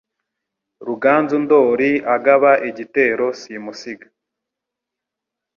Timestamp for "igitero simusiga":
2.69-4.07